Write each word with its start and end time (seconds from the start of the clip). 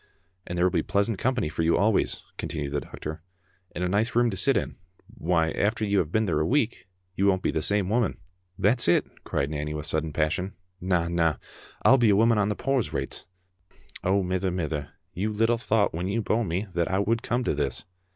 "And 0.47 0.57
there 0.57 0.65
will 0.65 0.71
be 0.71 0.81
pleasant 0.81 1.19
company 1.19 1.47
for 1.47 1.61
you 1.61 1.77
always," 1.77 2.23
continued 2.37 2.71
the 2.73 2.81
doctor, 2.81 3.21
"and 3.75 3.83
a 3.83 3.87
nice 3.87 4.15
room 4.15 4.31
to 4.31 4.35
sit 4.37 4.57
in. 4.57 4.77
Why, 5.05 5.51
after 5.51 5.85
you 5.85 5.99
have 5.99 6.11
been 6.11 6.25
there 6.25 6.39
a 6.39 6.45
week, 6.47 6.87
you 7.15 7.27
won't 7.27 7.43
be 7.43 7.51
the 7.51 7.61
same 7.61 7.87
woman." 7.87 8.17
"That's 8.57 8.87
it!" 8.87 9.05
cried 9.23 9.51
Nanny 9.51 9.75
with 9.75 9.85
sudden 9.85 10.11
passion. 10.11 10.55
"Na, 10.81 11.07
na; 11.07 11.35
I'll 11.83 11.99
be 11.99 12.09
a 12.09 12.15
woman 12.15 12.39
on 12.39 12.49
the 12.49 12.55
poor's 12.55 12.91
rates. 12.91 13.27
Oh, 14.03 14.23
mither, 14.23 14.49
mither, 14.49 14.89
you 15.13 15.31
little 15.31 15.59
thocht 15.59 15.93
when 15.93 16.07
you 16.07 16.23
bore 16.23 16.45
me 16.45 16.65
that 16.73 16.89
I 16.89 16.97
would 16.97 17.21
come 17.21 17.43
to 17.43 17.53
this!" 17.53 17.85